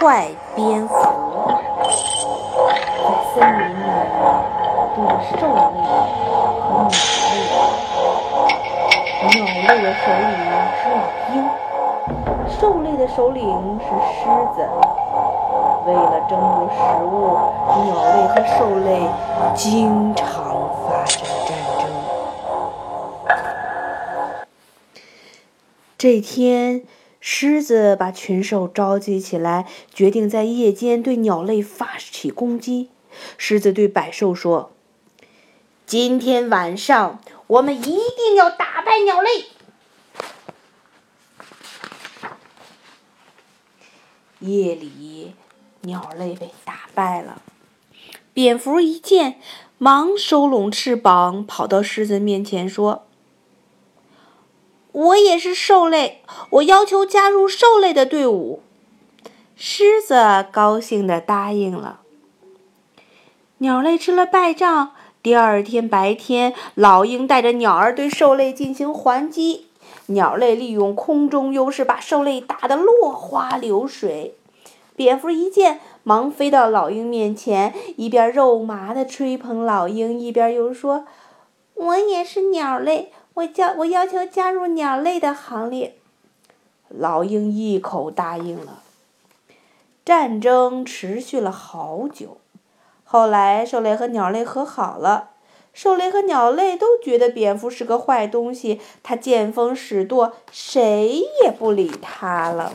[0.00, 0.94] 坏蝙蝠。
[3.00, 3.82] 在森林里
[4.94, 6.96] 住着兽类和鸟
[7.32, 7.36] 类，
[9.32, 9.36] 鸟
[9.66, 10.30] 类的首领
[10.76, 10.98] 是老
[11.32, 11.34] 鹰，
[12.48, 13.40] 兽类的首领
[13.80, 14.20] 是狮
[14.54, 14.58] 子。
[15.86, 17.14] 为了争夺食物，
[17.84, 18.88] 鸟类和兽类
[19.54, 20.24] 经常
[20.84, 21.80] 发生战争。
[25.96, 26.82] 这天，
[27.20, 32.90] 狮子把群兽召集起来，决定在夜间对鸟类发起攻击。
[33.36, 34.72] 狮子对百兽说
[35.86, 39.46] ：“今天晚上，我们一定要打败鸟类。”
[44.40, 45.34] 夜里。
[45.82, 47.40] 鸟类被打败了，
[48.32, 49.38] 蝙蝠一见，
[49.78, 53.06] 忙收拢翅膀，跑到狮子面前说
[54.96, 58.60] ：“我也是兽类，我要求加入兽类的队伍。”
[59.54, 62.00] 狮子高兴地答应了。
[63.58, 69.66] 鸟类吃了败仗，第二天白天，老鹰带着鸟儿对兽类进行还击，
[70.06, 74.34] 鸟类利用空中优势，把兽类打得落花流水。
[74.94, 81.04] 蝙蝠一见，忙飞到老鹰面前，一边肉麻地吹捧老鹰，一边又说
[81.76, 85.94] ：“我也是鸟类，我叫我要求加入鸟类的行列。”
[86.88, 88.82] 老鹰一口答应了。
[90.04, 92.38] 战争持续了好久，
[93.02, 95.30] 后来兽类和鸟类和好了。
[95.74, 102.74] 兽类和鸟类都觉得蝙蝠是个坏东西，它见风使舵，谁也不理它了。